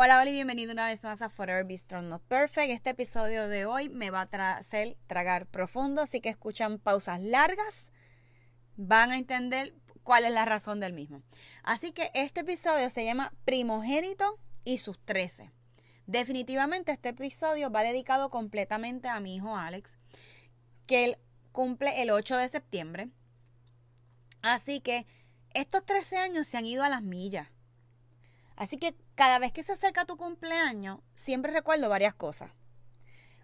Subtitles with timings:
[0.00, 2.70] Hola, hola y bienvenido una vez más a Forever Be Strong Not Perfect.
[2.70, 7.84] Este episodio de hoy me va a hacer tragar profundo, así que escuchan pausas largas,
[8.76, 9.74] van a entender
[10.04, 11.20] cuál es la razón del mismo.
[11.64, 15.50] Así que este episodio se llama Primogénito y sus trece.
[16.06, 19.98] Definitivamente este episodio va dedicado completamente a mi hijo Alex,
[20.86, 21.18] que él
[21.50, 23.08] cumple el 8 de septiembre.
[24.42, 25.08] Así que
[25.54, 27.48] estos 13 años se han ido a las millas.
[28.54, 32.52] Así que cada vez que se acerca tu cumpleaños, siempre recuerdo varias cosas.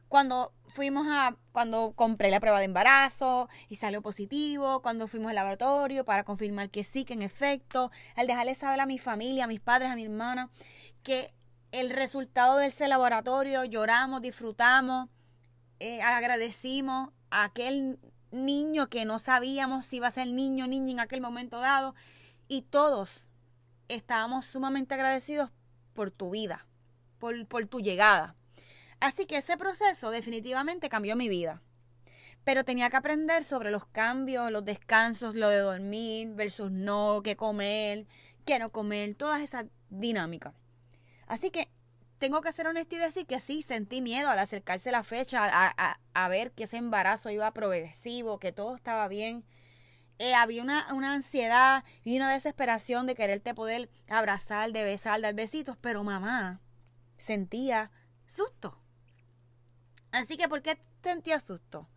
[0.07, 5.35] Cuando fuimos a, cuando compré la prueba de embarazo y salió positivo, cuando fuimos al
[5.35, 9.47] laboratorio para confirmar que sí, que en efecto, al dejarle saber a mi familia, a
[9.49, 10.49] mis padres, a mi hermana,
[11.03, 11.35] que
[11.73, 15.09] el resultado de ese laboratorio, lloramos, disfrutamos,
[15.81, 17.99] eh, agradecimos a aquel
[18.31, 21.97] niño que no sabíamos si iba a ser niño o niña en aquel momento dado,
[22.47, 23.27] y todos
[23.89, 25.51] estábamos sumamente agradecidos
[25.95, 26.67] por tu vida,
[27.19, 28.35] por, por tu llegada.
[29.01, 31.63] Así que ese proceso definitivamente cambió mi vida.
[32.45, 37.37] Pero tenía que aprender sobre los cambios, los descansos, lo de dormir versus no, qué
[37.37, 38.07] comer,
[38.45, 40.55] qué no comer, todas esas dinámicas.
[41.27, 41.69] Así que
[42.19, 45.99] tengo que ser honesta y decir que sí, sentí miedo al acercarse la fecha, a,
[46.13, 49.45] a ver que ese embarazo iba progresivo, que todo estaba bien.
[50.19, 55.35] Eh, había una, una, ansiedad y una desesperación de quererte poder abrazar, de besar, dar
[55.35, 56.61] besitos, pero mamá
[57.19, 57.91] sentía
[58.27, 58.79] susto.
[60.13, 61.89] Así que, ¿por qué sentía susto?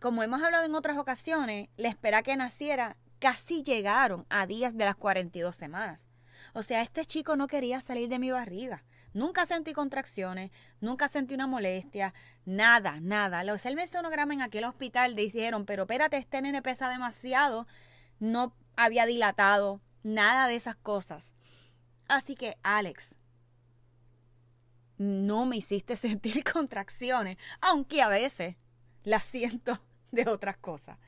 [0.00, 4.84] Como hemos hablado en otras ocasiones, la espera que naciera casi llegaron a días de
[4.84, 6.06] las 42 semanas.
[6.54, 8.84] O sea, este chico no quería salir de mi barriga.
[9.14, 12.12] Nunca sentí contracciones, nunca sentí una molestia,
[12.44, 13.42] nada, nada.
[13.42, 17.66] Los el sonograma en aquel hospital dijeron, pero espérate, este nene pesa demasiado,
[18.18, 21.32] no había dilatado, nada de esas cosas.
[22.06, 23.14] Así que, Alex,
[24.98, 28.56] no me hiciste sentir contracciones, aunque a veces
[29.04, 29.80] las siento
[30.10, 30.98] de otras cosas.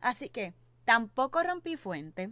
[0.00, 0.54] Así que
[0.84, 2.30] tampoco rompí fuente.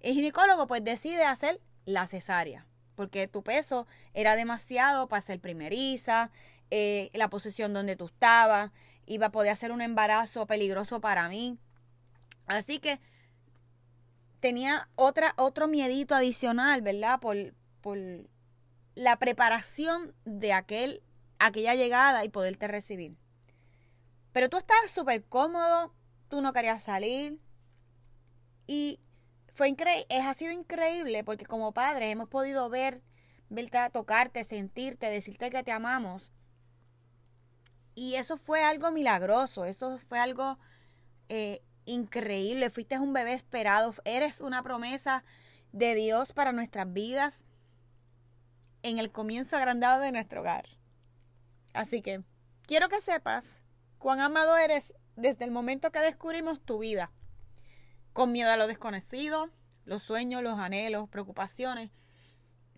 [0.00, 2.66] El ginecólogo pues decide hacer la cesárea
[2.98, 6.32] porque tu peso era demasiado para ser primeriza,
[6.72, 8.72] eh, la posición donde tú estabas,
[9.06, 11.56] iba a poder hacer un embarazo peligroso para mí.
[12.46, 12.98] Así que
[14.40, 17.20] tenía otra, otro miedito adicional, ¿verdad?
[17.20, 17.98] Por, por
[18.96, 21.00] la preparación de aquel,
[21.38, 23.16] aquella llegada y poderte recibir.
[24.32, 25.94] Pero tú estabas súper cómodo,
[26.28, 27.38] tú no querías salir
[28.66, 28.98] y
[29.58, 33.02] fue increíble, ha sido increíble porque como padres hemos podido ver,
[33.48, 36.30] verte, tocarte, sentirte, decirte que te amamos.
[37.96, 40.60] Y eso fue algo milagroso, eso fue algo
[41.28, 42.70] eh, increíble.
[42.70, 45.24] Fuiste un bebé esperado, eres una promesa
[45.72, 47.42] de Dios para nuestras vidas
[48.84, 50.66] en el comienzo agrandado de nuestro hogar.
[51.74, 52.22] Así que
[52.62, 53.60] quiero que sepas
[53.98, 57.10] cuán amado eres desde el momento que descubrimos tu vida.
[58.18, 59.48] Con miedo a lo desconocido,
[59.84, 61.92] los sueños, los anhelos, preocupaciones.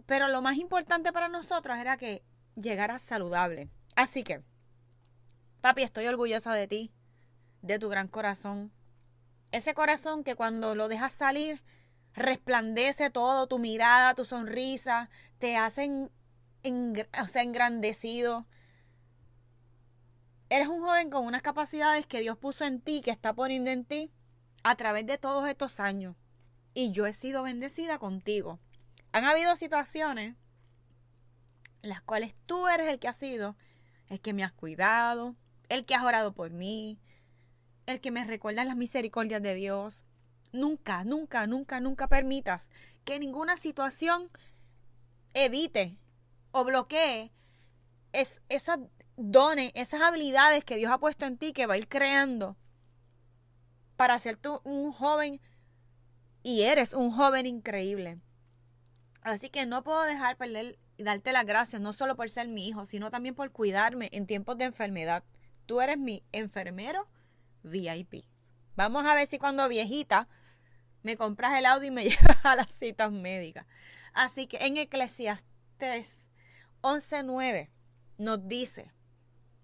[0.05, 2.23] Pero lo más importante para nosotros era que
[2.57, 3.71] llegaras saludable.
[3.97, 4.43] Así que,
[5.63, 6.93] papi, estoy orgullosa de ti,
[7.63, 8.71] de tu gran corazón.
[9.51, 11.63] Ese corazón que cuando lo dejas salir,
[12.13, 15.09] resplandece todo, tu mirada, tu sonrisa,
[15.39, 16.11] te hacen
[16.63, 18.45] engrandecido.
[20.51, 23.87] Eres un joven con unas capacidades que Dios puso en ti, que está poniendo en
[23.87, 24.13] ti
[24.63, 26.17] a través de todos estos años.
[26.75, 28.59] Y yo he sido bendecida contigo.
[29.13, 30.37] Han habido situaciones
[31.83, 33.57] en las cuales tú eres el que has sido,
[34.09, 35.35] el que me has cuidado,
[35.69, 36.99] el que has orado por mí,
[37.87, 40.05] el que me recuerda las misericordias de Dios.
[40.53, 42.69] Nunca, nunca, nunca, nunca permitas
[43.05, 44.31] que ninguna situación
[45.33, 45.97] evite
[46.53, 47.33] o bloquee
[48.13, 48.81] es, esas
[49.17, 52.57] dones, esas habilidades que Dios ha puesto en ti que va a ir creando
[54.01, 55.43] para ser tú un joven
[56.43, 58.19] y eres un joven increíble.
[59.21, 62.67] Así que no puedo dejar perder y darte las gracias, no solo por ser mi
[62.67, 65.23] hijo, sino también por cuidarme en tiempos de enfermedad.
[65.67, 67.09] Tú eres mi enfermero
[67.63, 68.25] VIP.
[68.75, 70.29] Vamos a ver si cuando viejita
[71.03, 73.67] me compras el audio y me llevas a las citas médicas.
[74.15, 76.17] Así que en Eclesiastes
[76.81, 77.69] 11.9
[78.17, 78.93] nos dice,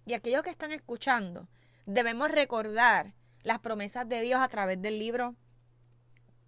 [0.04, 1.48] y aquellos que están escuchando,
[1.86, 3.14] debemos recordar
[3.46, 5.36] las promesas de Dios a través del libro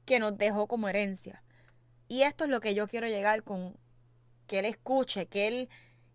[0.04, 1.44] que nos dejó como herencia.
[2.08, 3.78] Y esto es lo que yo quiero llegar con
[4.48, 5.68] que Él escuche, que Él,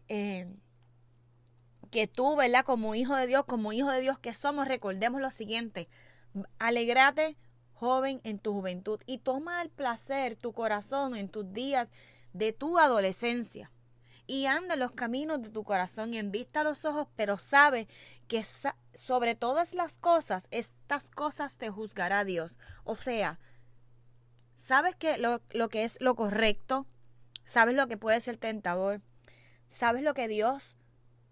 [0.09, 0.53] eh,
[1.89, 2.65] que tú, ¿verdad?
[2.65, 5.87] Como hijo de Dios, como hijo de Dios que somos, recordemos lo siguiente,
[6.59, 7.37] alegrate
[7.71, 11.87] joven en tu juventud y toma el placer tu corazón en tus días
[12.33, 13.71] de tu adolescencia
[14.25, 17.87] y anda en los caminos de tu corazón y en vista los ojos, pero sabe
[18.27, 18.43] que
[18.93, 22.57] sobre todas las cosas, estas cosas te juzgará Dios.
[22.83, 23.39] O sea,
[24.55, 26.85] sabes que lo, lo que es lo correcto,
[27.45, 29.01] sabes lo que puede ser tentador,
[29.67, 30.77] sabes lo que Dios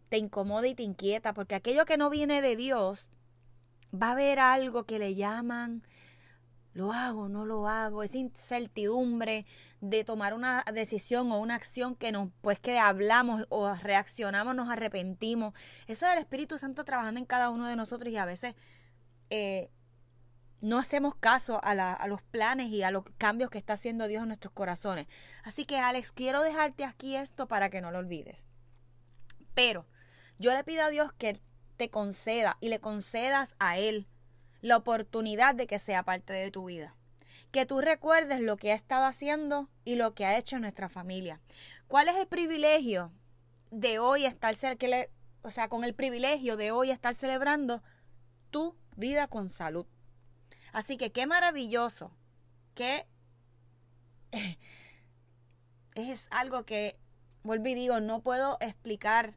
[0.10, 3.10] te incomoda y te inquieta, porque aquello que no viene de Dios
[3.94, 5.84] va a haber algo que le llaman
[6.74, 9.46] lo hago, no lo hago, esa incertidumbre
[9.82, 14.70] de tomar una decisión o una acción que nos, pues que hablamos o reaccionamos, nos
[14.70, 15.54] arrepentimos.
[15.88, 18.54] Eso es el Espíritu Santo trabajando en cada uno de nosotros y a veces
[19.32, 19.72] eh,
[20.62, 24.22] no hacemos caso a, a los planes y a los cambios que está haciendo Dios
[24.22, 25.08] en nuestros corazones.
[25.44, 28.46] Así que Alex, quiero dejarte aquí esto para que no lo olvides.
[29.56, 29.88] Pero
[30.38, 31.42] yo le pido a Dios que
[31.78, 34.08] te conceda y le concedas a Él
[34.62, 36.96] la oportunidad de que sea parte de tu vida.
[37.52, 41.42] Que tú recuerdes lo que ha estado haciendo y lo que ha hecho nuestra familia.
[41.88, 43.12] ¿Cuál es el privilegio
[43.72, 47.84] de hoy estar sea, con el privilegio de hoy estar celebrando
[48.50, 49.86] tu vida con salud?
[50.72, 52.12] Así que qué maravilloso,
[52.76, 53.06] que
[55.96, 56.98] es algo que,
[57.44, 59.36] vuelvo y digo, no puedo explicar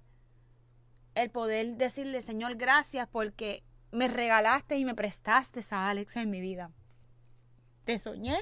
[1.14, 6.40] el poder decirle, Señor, gracias porque me regalaste y me prestaste a Alex en mi
[6.40, 6.70] vida.
[7.84, 8.38] Te soñé,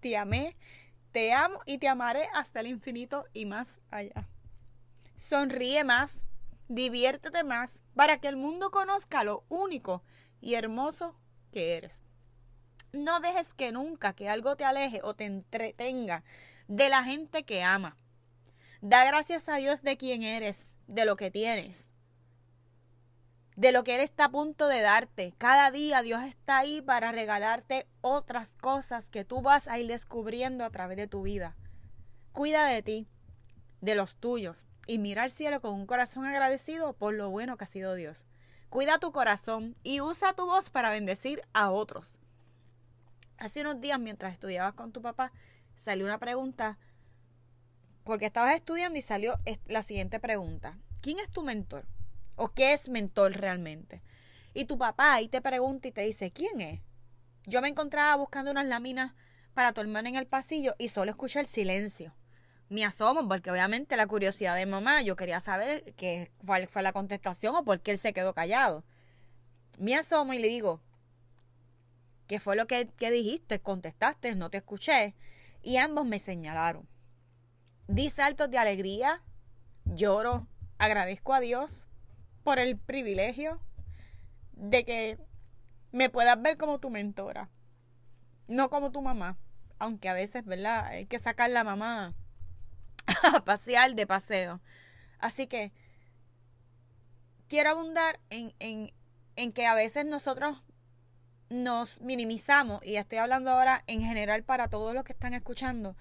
[0.00, 0.56] te amé,
[1.12, 4.28] te amo y te amaré hasta el infinito y más allá.
[5.16, 6.20] Sonríe más,
[6.68, 10.02] diviértete más, para que el mundo conozca lo único
[10.40, 11.14] y hermoso
[11.50, 11.92] que eres.
[12.92, 16.24] No dejes que nunca que algo te aleje o te entretenga
[16.68, 17.96] de la gente que ama.
[18.80, 21.88] Da gracias a Dios de quien eres, de lo que tienes
[23.58, 25.34] de lo que Él está a punto de darte.
[25.36, 30.64] Cada día Dios está ahí para regalarte otras cosas que tú vas a ir descubriendo
[30.64, 31.56] a través de tu vida.
[32.30, 33.08] Cuida de ti,
[33.80, 37.64] de los tuyos, y mira al cielo con un corazón agradecido por lo bueno que
[37.64, 38.26] ha sido Dios.
[38.70, 42.14] Cuida tu corazón y usa tu voz para bendecir a otros.
[43.38, 45.32] Hace unos días, mientras estudiabas con tu papá,
[45.76, 46.78] salió una pregunta,
[48.04, 49.36] porque estabas estudiando y salió
[49.66, 50.78] la siguiente pregunta.
[51.00, 51.88] ¿Quién es tu mentor?
[52.38, 54.00] ¿O qué es mentor realmente?
[54.54, 56.80] Y tu papá ahí te pregunta y te dice, ¿quién es?
[57.46, 59.12] Yo me encontraba buscando unas láminas
[59.54, 62.14] para tu hermana en el pasillo y solo escuché el silencio.
[62.68, 66.92] Me asomo porque obviamente la curiosidad de mamá, yo quería saber qué, cuál fue la
[66.92, 68.84] contestación o por qué él se quedó callado.
[69.80, 70.80] Me asomo y le digo,
[72.28, 73.58] ¿qué fue lo que, que dijiste?
[73.58, 75.16] Contestaste, no te escuché.
[75.60, 76.88] Y ambos me señalaron.
[77.88, 79.24] Di saltos de alegría,
[79.86, 80.46] lloro,
[80.78, 81.82] agradezco a Dios
[82.48, 83.60] por el privilegio
[84.52, 85.18] de que
[85.92, 87.50] me puedas ver como tu mentora,
[88.46, 89.36] no como tu mamá.
[89.78, 90.86] Aunque a veces, ¿verdad?
[90.86, 92.14] Hay que sacar la mamá
[93.34, 94.62] a pasear de paseo.
[95.18, 95.72] Así que
[97.48, 98.94] quiero abundar en, en,
[99.36, 100.62] en que a veces nosotros
[101.50, 105.96] nos minimizamos, y estoy hablando ahora en general para todos los que están escuchando,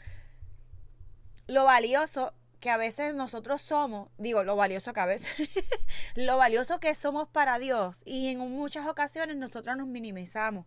[1.47, 5.29] lo valioso que a veces nosotros somos, digo, lo valioso que a veces,
[6.15, 10.65] lo valioso que somos para Dios y en muchas ocasiones nosotros nos minimizamos.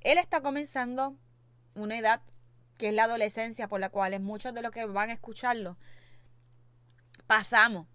[0.00, 1.16] Él está comenzando
[1.74, 2.22] una edad
[2.78, 5.76] que es la adolescencia por la cual muchos de los que van a escucharlo
[7.26, 7.86] pasamos.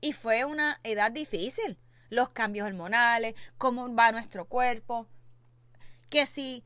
[0.00, 1.78] Y fue una edad difícil.
[2.08, 5.08] Los cambios hormonales, cómo va nuestro cuerpo,
[6.08, 6.64] que si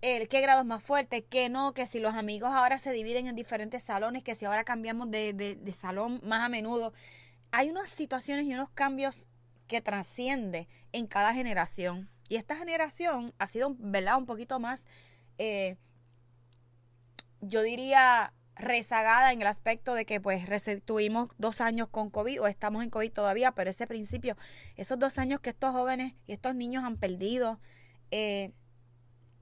[0.00, 3.26] el qué grado es más fuerte, qué no, que si los amigos ahora se dividen
[3.26, 6.92] en diferentes salones, que si ahora cambiamos de, de, salón más a menudo.
[7.50, 9.26] Hay unas situaciones y unos cambios
[9.66, 12.08] que trasciende en cada generación.
[12.28, 14.18] Y esta generación ha sido, ¿verdad?
[14.18, 14.86] Un poquito más,
[15.38, 15.76] eh,
[17.40, 20.44] yo diría, rezagada en el aspecto de que pues
[20.84, 24.36] tuvimos dos años con COVID o estamos en COVID todavía, pero ese principio,
[24.76, 27.60] esos dos años que estos jóvenes y estos niños han perdido,
[28.10, 28.52] eh,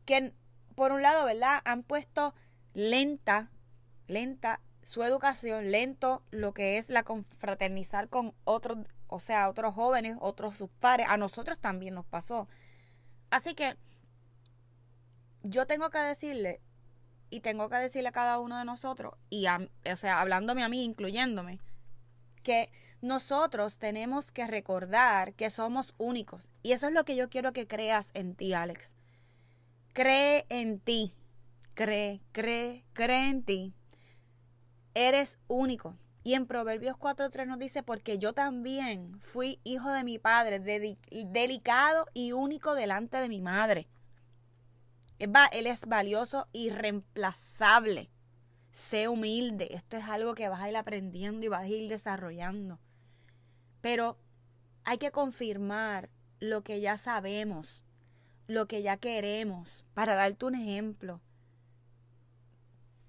[0.05, 0.33] que
[0.77, 1.61] por un lado, ¿verdad?
[1.65, 2.35] Han puesto
[2.75, 3.51] lenta,
[4.07, 8.79] lenta su educación, lento lo que es la confraternizar con otros,
[9.09, 11.09] o sea, otros jóvenes, otros sus pares.
[11.09, 12.47] A nosotros también nos pasó.
[13.31, 13.77] Así que
[15.43, 16.61] yo tengo que decirle,
[17.31, 20.85] y tengo que decirle a cada uno de nosotros, y o sea, hablándome a mí,
[20.85, 21.59] incluyéndome,
[22.43, 26.51] que nosotros tenemos que recordar que somos únicos.
[26.63, 28.96] Y eso es lo que yo quiero que creas en ti, Alex.
[29.97, 31.15] Cree en ti.
[31.73, 33.73] Cree, cree, cree en ti.
[34.93, 35.97] Eres único.
[36.23, 42.05] Y en Proverbios 4.3 nos dice, porque yo también fui hijo de mi padre, delicado
[42.13, 43.89] y único delante de mi madre.
[45.19, 48.11] Él es valioso y reemplazable.
[48.75, 49.69] Sé humilde.
[49.71, 52.79] Esto es algo que vas a ir aprendiendo y vas a ir desarrollando.
[53.81, 54.19] Pero
[54.85, 57.86] hay que confirmar lo que ya sabemos
[58.47, 59.85] lo que ya queremos.
[59.95, 61.21] Para darte un ejemplo,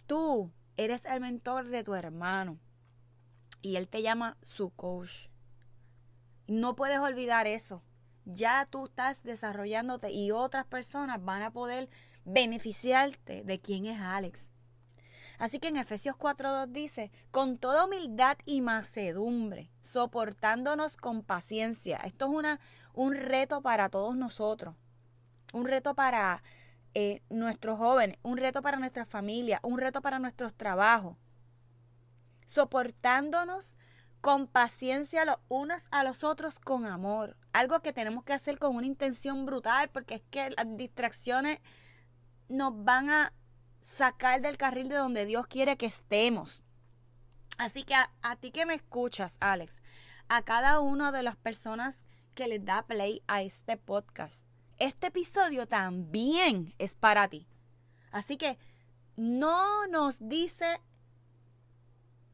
[0.06, 2.60] tú eres el mentor de tu hermano
[3.62, 5.30] y él te llama su coach.
[6.48, 7.84] No puedes olvidar eso.
[8.26, 11.90] Ya tú estás desarrollándote y otras personas van a poder
[12.26, 14.50] beneficiarte de quién es Alex.
[15.40, 21.98] Así que en Efesios 4.2 dice, con toda humildad y macedumbre, soportándonos con paciencia.
[21.98, 22.60] Esto es una,
[22.94, 24.76] un reto para todos nosotros
[25.54, 26.44] un reto para
[26.94, 31.16] eh, nuestros jóvenes, un reto para nuestra familia, un reto para nuestros trabajos.
[32.46, 33.76] Soportándonos
[34.22, 37.38] con paciencia los unos a los otros con amor.
[37.54, 41.60] Algo que tenemos que hacer con una intención brutal porque es que las distracciones
[42.50, 43.34] nos van a
[43.82, 46.62] sacar del carril de donde Dios quiere que estemos.
[47.58, 49.78] Así que a, a ti que me escuchas, Alex,
[50.30, 52.04] a cada una de las personas
[52.36, 54.44] que les da play a este podcast,
[54.78, 57.48] este episodio también es para ti.
[58.12, 58.58] Así que
[59.16, 60.80] no nos dice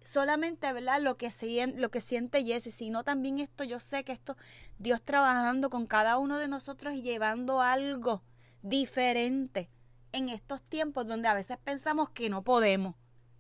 [0.04, 1.02] solamente ¿verdad?
[1.02, 1.32] Lo, que
[1.78, 4.36] lo que siente Jesse, sino también esto, yo sé que esto,
[4.78, 8.24] Dios trabajando con cada uno de nosotros y llevando algo
[8.62, 9.70] diferente
[10.12, 12.96] en estos tiempos donde a veces pensamos que no podemos,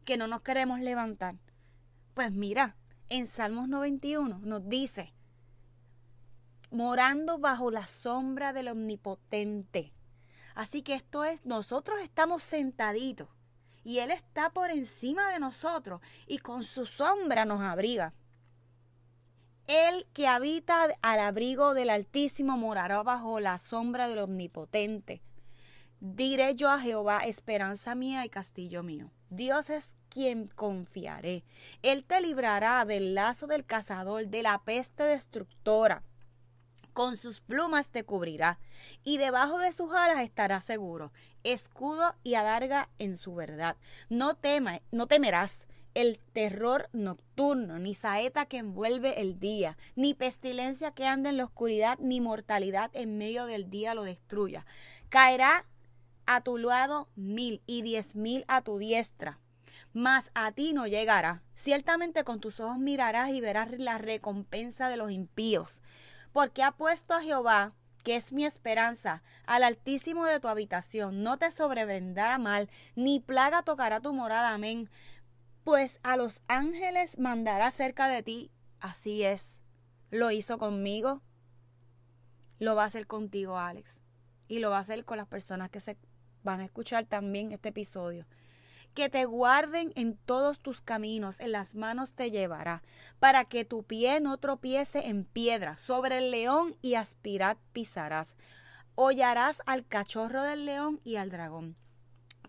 [0.05, 1.36] que no nos queremos levantar.
[2.13, 2.75] Pues mira,
[3.10, 5.12] en Salmos 91 nos dice,
[6.74, 9.94] morando bajo la sombra del omnipotente.
[10.56, 13.30] Así que esto es, nosotros estamos sentaditos
[13.84, 18.13] y Él está por encima de nosotros y con su sombra nos abriga.
[19.68, 25.22] El que habita al abrigo del Altísimo morará bajo la sombra del Omnipotente.
[26.00, 29.12] Diré yo a Jehová, esperanza mía y castillo mío.
[29.30, 31.46] Dios es quien confiaré.
[31.82, 36.03] Él te librará del lazo del cazador, de la peste destructora
[36.94, 38.60] con sus plumas te cubrirá,
[39.04, 41.12] y debajo de sus alas estarás seguro,
[41.44, 43.76] escudo y adarga en su verdad.
[44.10, 50.92] No tema, no temerás el terror nocturno, ni saeta que envuelve el día, ni pestilencia
[50.92, 54.66] que anda en la oscuridad, ni mortalidad en medio del día lo destruya.
[55.10, 55.66] Caerá
[56.26, 59.40] a tu lado mil y diez mil a tu diestra,
[59.94, 61.44] mas a ti no llegará.
[61.54, 65.82] Ciertamente con tus ojos mirarás y verás la recompensa de los impíos
[66.34, 67.74] porque ha puesto a Jehová,
[68.04, 71.24] que es mi esperanza, al altísimo de tu habitación.
[71.24, 74.54] No te sobrevendrá mal, ni plaga tocará tu morada.
[74.54, 74.90] Amén.
[75.63, 78.52] Pues a los ángeles mandará cerca de ti.
[78.82, 79.62] Así es.
[80.10, 81.22] Lo hizo conmigo.
[82.60, 84.02] Lo va a hacer contigo, Alex.
[84.48, 85.98] Y lo va a hacer con las personas que se
[86.44, 88.25] van a escuchar también este episodio.
[88.94, 92.84] Que te guarden en todos tus caminos, en las manos te llevará,
[93.20, 98.36] para que tu pie no tropiece en piedra, sobre el león y aspirad pisarás.
[98.96, 101.76] Hollarás al cachorro del león y al dragón.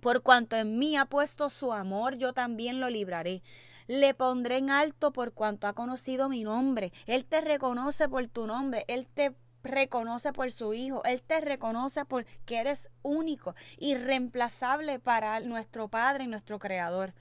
[0.01, 3.43] Por cuanto en mí ha puesto su amor, yo también lo libraré.
[3.87, 6.93] Le pondré en alto por cuanto ha conocido mi nombre.
[7.07, 8.85] Él te reconoce por tu nombre.
[8.89, 15.41] Él te reconoce por su Hijo, Él te reconoce por que eres único, irreemplazable para
[15.41, 17.15] nuestro Padre y nuestro Creador.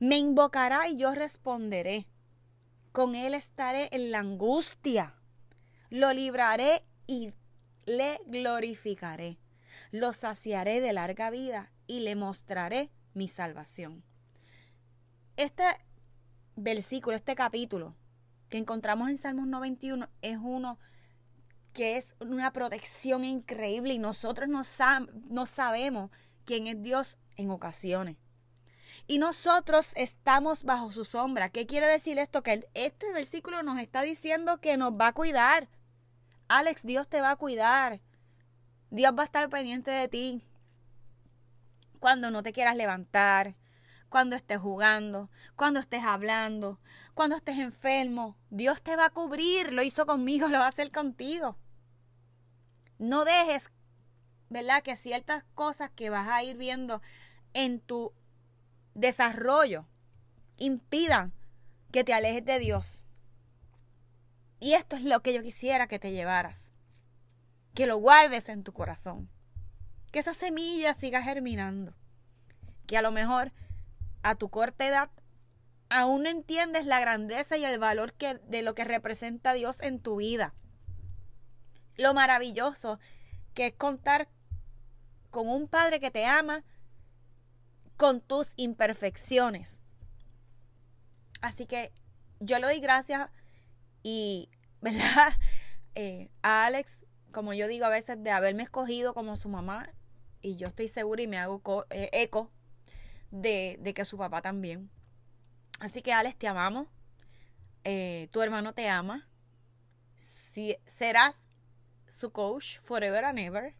[0.00, 2.06] Me invocará y yo responderé.
[2.92, 5.14] Con Él estaré en la angustia.
[5.90, 7.32] Lo libraré y
[7.84, 9.38] le glorificaré.
[9.90, 14.04] Lo saciaré de larga vida y le mostraré mi salvación.
[15.36, 15.64] Este
[16.56, 17.94] versículo, este capítulo,
[18.48, 20.78] que encontramos en Salmos 91 es uno
[21.72, 24.62] que es una protección increíble y nosotros no,
[25.28, 26.10] no sabemos
[26.44, 28.16] quién es Dios en ocasiones.
[29.06, 31.50] Y nosotros estamos bajo su sombra.
[31.50, 32.42] ¿Qué quiere decir esto?
[32.42, 35.68] Que este versículo nos está diciendo que nos va a cuidar.
[36.48, 38.00] Alex, Dios te va a cuidar.
[38.90, 40.42] Dios va a estar pendiente de ti.
[42.00, 43.54] Cuando no te quieras levantar,
[44.08, 46.78] cuando estés jugando, cuando estés hablando,
[47.14, 48.36] cuando estés enfermo.
[48.50, 51.56] Dios te va a cubrir, lo hizo conmigo, lo va a hacer contigo.
[52.98, 53.70] No dejes,
[54.48, 54.82] ¿verdad?
[54.82, 57.00] Que ciertas cosas que vas a ir viendo
[57.54, 58.12] en tu
[58.94, 59.86] desarrollo
[60.56, 61.32] impidan
[61.92, 63.04] que te alejes de Dios.
[64.60, 66.64] Y esto es lo que yo quisiera que te llevaras.
[67.74, 69.30] Que lo guardes en tu corazón.
[70.10, 71.94] Que esa semilla siga germinando.
[72.86, 73.52] Que a lo mejor
[74.28, 75.10] a tu corta edad,
[75.88, 80.00] aún no entiendes la grandeza y el valor que, de lo que representa Dios en
[80.00, 80.54] tu vida.
[81.96, 82.98] Lo maravilloso
[83.54, 84.28] que es contar
[85.30, 86.64] con un Padre que te ama
[87.96, 89.78] con tus imperfecciones.
[91.40, 91.92] Así que
[92.38, 93.30] yo le doy gracias
[94.02, 95.32] y, ¿verdad?
[95.94, 96.98] Eh, a Alex,
[97.32, 99.90] como yo digo a veces, de haberme escogido como su mamá.
[100.40, 102.52] Y yo estoy segura y me hago eh, eco
[103.30, 104.90] de, que su papá también.
[105.80, 106.88] Así que Alex, te amamos.
[107.84, 109.28] Eh, tu hermano te ama.
[110.16, 111.40] Si, serás
[112.08, 113.74] su coach forever and ever.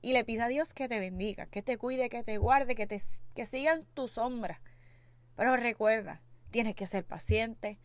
[0.00, 2.86] Y le pido a Dios que te bendiga, que te cuide, que te guarde, que,
[2.86, 3.00] te,
[3.34, 4.60] que sigan tu sombra.
[5.36, 7.78] Pero recuerda, tienes que ser paciente,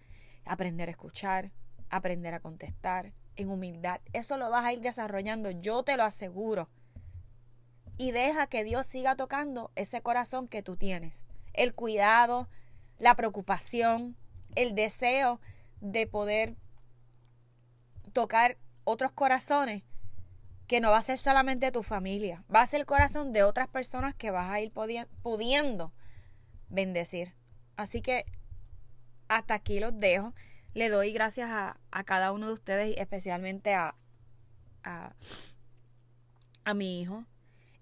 [0.43, 1.51] aprender a escuchar,
[1.89, 4.01] aprender a contestar en humildad.
[4.13, 6.69] Eso lo vas a ir desarrollando, yo te lo aseguro
[7.97, 11.23] y deja que Dios siga tocando ese corazón que tú tienes.
[11.53, 12.47] El cuidado,
[12.99, 14.15] la preocupación,
[14.55, 15.39] el deseo
[15.81, 16.55] de poder
[18.13, 19.83] tocar otros corazones
[20.67, 23.67] que no va a ser solamente tu familia, va a ser el corazón de otras
[23.67, 25.93] personas que vas a ir pudiendo
[26.69, 27.33] bendecir.
[27.77, 28.25] Así que
[29.27, 30.33] hasta aquí los dejo.
[30.73, 33.95] Le doy gracias a, cada uno de ustedes, especialmente a,
[34.83, 35.13] a,
[36.65, 37.25] a mi hijo,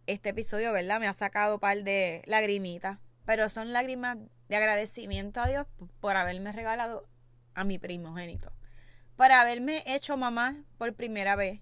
[0.08, 1.00] este episodio, ¿verdad?
[1.00, 5.68] Me ha sacado un par de lagrimitas, pero son lágrimas de agradecimiento a Dios
[6.00, 7.08] por haberme regalado
[7.54, 8.52] a mi primogénito,
[9.16, 11.62] por haberme hecho mamá por primera vez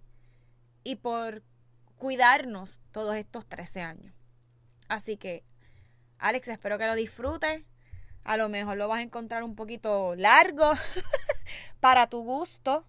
[0.83, 1.43] y por
[1.97, 4.13] cuidarnos todos estos 13 años.
[4.89, 5.43] Así que,
[6.17, 7.63] Alex, espero que lo disfrutes.
[8.23, 10.73] A lo mejor lo vas a encontrar un poquito largo
[11.79, 12.85] para tu gusto,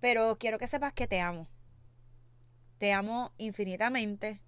[0.00, 1.48] pero quiero que sepas que te amo.
[2.78, 4.40] Te amo infinitamente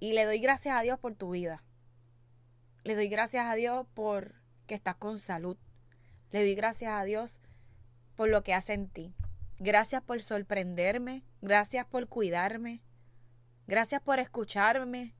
[0.00, 1.62] y le doy gracias a Dios por tu vida.
[2.84, 4.34] Le doy gracias a Dios por
[4.66, 5.56] que estás con salud.
[6.30, 7.40] Le doy gracias a Dios
[8.16, 9.14] por lo que hace en ti.
[9.58, 11.24] Gracias por sorprenderme.
[11.40, 12.82] Gracias por cuidarme.
[13.66, 15.14] Gracias por escucharme.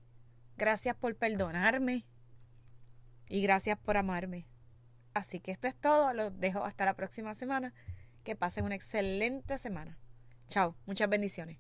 [0.57, 2.07] Gracias por perdonarme.
[3.29, 4.47] Y gracias por amarme.
[5.13, 6.13] Así que esto es todo.
[6.13, 7.75] Los dejo hasta la próxima semana.
[8.23, 9.99] Que pasen una excelente semana.
[10.47, 10.77] Chao.
[10.87, 11.59] Muchas bendiciones.